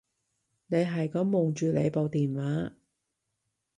[0.65, 2.73] 你係噉望住你部電話